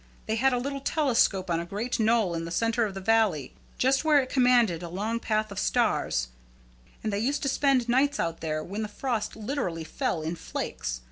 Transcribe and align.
They 0.25 0.33
had 0.37 0.51
a 0.51 0.57
little 0.57 0.79
telescope 0.79 1.51
on 1.51 1.59
a 1.59 1.63
great 1.67 1.99
knoll 1.99 2.33
in 2.33 2.43
the 2.45 2.49
centre 2.49 2.85
of 2.85 2.95
the 2.95 2.99
valley, 2.99 3.53
just 3.77 4.03
where 4.03 4.17
it 4.17 4.29
commanded 4.31 4.81
a 4.81 4.89
long 4.89 5.19
path 5.19 5.51
of 5.51 5.59
stars, 5.59 6.29
and 7.03 7.13
they 7.13 7.19
used 7.19 7.43
to 7.43 7.47
spend 7.49 7.87
nights 7.87 8.19
out 8.19 8.39
there 8.41 8.63
when 8.63 8.81
the 8.81 8.87
frost 8.87 9.35
literally 9.35 9.83
fell 9.83 10.23
in 10.23 10.35
flakes. 10.35 10.99